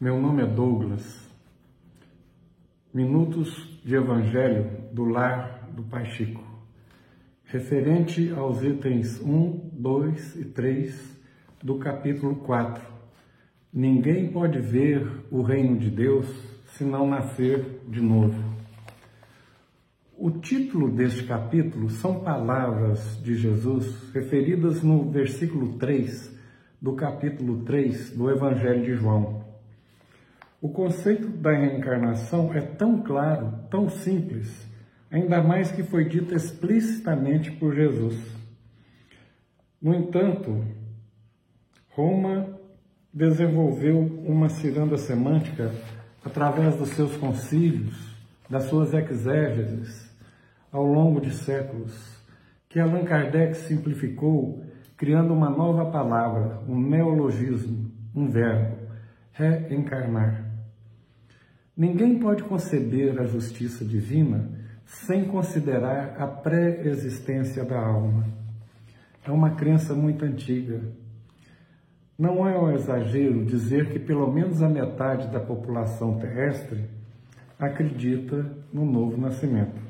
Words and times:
Meu 0.00 0.16
nome 0.16 0.44
é 0.44 0.46
Douglas. 0.46 1.28
Minutos 2.94 3.80
de 3.84 3.96
Evangelho 3.96 4.70
do 4.92 5.04
Lar 5.04 5.68
do 5.74 5.82
Pai 5.82 6.04
Chico. 6.04 6.40
Referente 7.46 8.32
aos 8.32 8.62
itens 8.62 9.20
1, 9.20 9.70
2 9.72 10.36
e 10.36 10.44
3 10.44 11.20
do 11.64 11.80
capítulo 11.80 12.36
4. 12.36 12.80
Ninguém 13.72 14.30
pode 14.30 14.60
ver 14.60 15.04
o 15.32 15.42
reino 15.42 15.76
de 15.76 15.90
Deus 15.90 16.28
se 16.66 16.84
não 16.84 17.08
nascer 17.08 17.80
de 17.88 18.00
novo. 18.00 18.40
O 20.16 20.30
título 20.30 20.92
deste 20.92 21.24
capítulo 21.24 21.90
são 21.90 22.20
palavras 22.20 23.20
de 23.20 23.34
Jesus 23.34 24.12
referidas 24.12 24.80
no 24.80 25.10
versículo 25.10 25.76
3 25.76 26.38
do 26.80 26.92
capítulo 26.92 27.64
3 27.64 28.16
do 28.16 28.30
Evangelho 28.30 28.84
de 28.84 28.94
João. 28.94 29.47
O 30.60 30.68
conceito 30.68 31.28
da 31.28 31.52
reencarnação 31.52 32.52
é 32.52 32.60
tão 32.60 33.00
claro, 33.00 33.54
tão 33.70 33.88
simples, 33.88 34.66
ainda 35.08 35.40
mais 35.40 35.70
que 35.70 35.84
foi 35.84 36.04
dito 36.04 36.34
explicitamente 36.34 37.52
por 37.52 37.76
Jesus. 37.76 38.20
No 39.80 39.94
entanto, 39.94 40.64
Roma 41.90 42.58
desenvolveu 43.14 44.00
uma 44.26 44.48
ciranda 44.48 44.96
semântica 44.96 45.72
através 46.24 46.74
dos 46.74 46.88
seus 46.88 47.16
concílios, 47.16 48.16
das 48.50 48.64
suas 48.64 48.92
exégeses, 48.92 50.12
ao 50.72 50.84
longo 50.84 51.20
de 51.20 51.30
séculos, 51.30 52.20
que 52.68 52.80
Allan 52.80 53.04
Kardec 53.04 53.56
simplificou, 53.56 54.64
criando 54.96 55.32
uma 55.32 55.48
nova 55.48 55.86
palavra, 55.86 56.60
um 56.68 56.76
neologismo, 56.80 57.92
um 58.12 58.28
verbo, 58.28 58.76
reencarnar. 59.32 60.47
Ninguém 61.78 62.18
pode 62.18 62.42
conceber 62.42 63.20
a 63.20 63.24
justiça 63.24 63.84
divina 63.84 64.50
sem 64.84 65.26
considerar 65.26 66.16
a 66.18 66.26
pré-existência 66.26 67.64
da 67.64 67.78
alma. 67.78 68.26
É 69.24 69.30
uma 69.30 69.50
crença 69.50 69.94
muito 69.94 70.24
antiga. 70.24 70.80
Não 72.18 72.48
é 72.48 72.58
um 72.58 72.72
exagero 72.72 73.44
dizer 73.44 73.92
que 73.92 73.98
pelo 74.00 74.28
menos 74.32 74.60
a 74.60 74.68
metade 74.68 75.28
da 75.28 75.38
população 75.38 76.18
terrestre 76.18 76.84
acredita 77.56 78.44
no 78.72 78.84
novo 78.84 79.16
nascimento. 79.16 79.80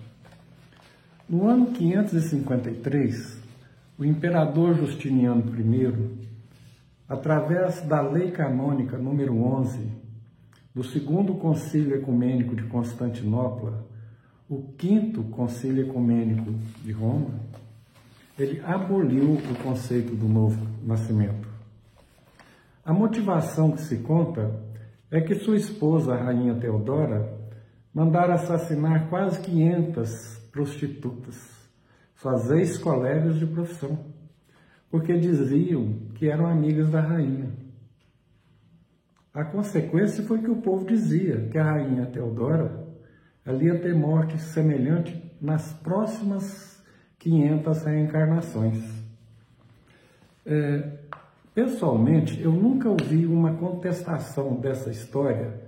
No 1.26 1.48
ano 1.48 1.68
553, 1.68 3.41
o 3.98 4.04
imperador 4.04 4.74
Justiniano 4.74 5.42
I, 5.58 6.28
através 7.08 7.80
da 7.80 8.02
lei 8.02 8.30
canônica 8.30 8.98
número 8.98 9.34
11 9.42 10.07
do 10.78 10.84
segundo 10.84 11.34
concílio 11.34 11.96
ecumênico 11.96 12.54
de 12.54 12.62
Constantinopla, 12.62 13.84
o 14.48 14.62
quinto 14.78 15.24
concílio 15.24 15.84
ecumênico 15.84 16.54
de 16.84 16.92
Roma, 16.92 17.40
ele 18.38 18.60
aboliu 18.60 19.32
o 19.32 19.64
conceito 19.64 20.14
do 20.14 20.28
novo 20.28 20.64
nascimento. 20.84 21.48
A 22.84 22.92
motivação 22.92 23.72
que 23.72 23.80
se 23.80 23.96
conta 23.96 24.54
é 25.10 25.20
que 25.20 25.34
sua 25.34 25.56
esposa, 25.56 26.14
a 26.14 26.22
rainha 26.22 26.54
Teodora, 26.54 27.28
mandara 27.92 28.34
assassinar 28.34 29.08
quase 29.08 29.40
500 29.40 30.48
prostitutas, 30.52 31.68
suas 32.14 32.52
ex-colegas 32.52 33.36
de 33.36 33.46
profissão, 33.46 33.98
porque 34.88 35.18
diziam 35.18 35.92
que 36.14 36.28
eram 36.28 36.46
amigas 36.46 36.88
da 36.88 37.00
rainha. 37.00 37.67
A 39.32 39.44
consequência 39.44 40.24
foi 40.24 40.40
que 40.40 40.50
o 40.50 40.56
povo 40.56 40.86
dizia 40.86 41.48
que 41.50 41.58
a 41.58 41.64
rainha 41.64 42.06
Teodora 42.06 42.86
ali 43.44 43.66
ia 43.66 43.78
ter 43.78 43.94
morte 43.94 44.38
semelhante 44.38 45.22
nas 45.40 45.72
próximas 45.72 46.82
500 47.18 47.82
reencarnações. 47.84 48.98
É, 50.44 50.82
pessoalmente, 51.54 52.41
eu 52.41 52.53
nunca 52.53 52.88
ouvi 52.88 53.26
uma 53.26 53.54
contestação 53.54 54.56
dessa 54.56 54.91
história 54.91 55.60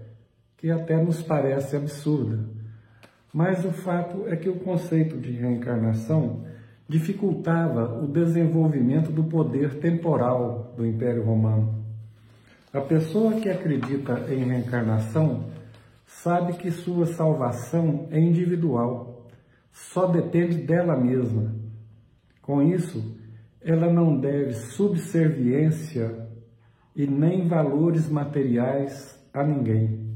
que 0.57 0.71
até 0.71 1.03
nos 1.03 1.23
parece 1.23 1.77
absurda, 1.77 2.39
mas 3.33 3.65
o 3.65 3.73
fato 3.73 4.27
é 4.27 4.37
que 4.37 4.49
o 4.49 4.61
conceito 4.61 5.17
de 5.17 5.33
reencarnação 5.33 6.45
dificultava 6.89 8.03
o 8.03 8.07
desenvolvimento 8.07 9.11
do 9.13 9.25
poder 9.25 9.79
temporal 9.79 10.75
do 10.77 10.85
Império 10.85 11.25
Romano. 11.25 11.81
A 12.73 12.81
pessoa 12.81 13.33
que 13.35 13.49
acredita 13.49 14.33
em 14.33 14.45
reencarnação 14.45 15.51
sabe 16.07 16.53
que 16.53 16.71
sua 16.71 17.05
salvação 17.05 18.07
é 18.13 18.21
individual, 18.21 19.27
só 19.73 20.07
depende 20.07 20.59
dela 20.59 20.97
mesma. 20.97 21.53
Com 22.41 22.63
isso, 22.63 23.19
ela 23.61 23.93
não 23.93 24.21
deve 24.21 24.53
subserviência 24.53 26.29
e 26.95 27.09
nem 27.09 27.49
valores 27.49 28.09
materiais 28.09 29.21
a 29.35 29.43
ninguém. 29.43 30.09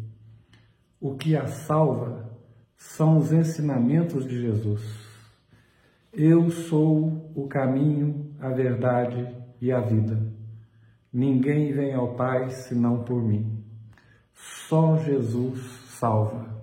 O 1.00 1.16
que 1.16 1.36
a 1.36 1.48
salva 1.48 2.30
são 2.76 3.18
os 3.18 3.32
ensinamentos 3.32 4.28
de 4.28 4.40
Jesus. 4.40 4.80
Eu 6.12 6.48
sou 6.50 7.32
o 7.34 7.48
caminho, 7.48 8.32
a 8.38 8.50
verdade 8.50 9.26
e 9.60 9.72
a 9.72 9.80
vida. 9.80 10.43
Ninguém 11.14 11.72
vem 11.72 11.94
ao 11.94 12.16
Pai 12.16 12.50
senão 12.50 13.04
por 13.04 13.22
mim. 13.22 13.64
Só 14.34 14.96
Jesus 14.96 15.60
salva. 16.00 16.53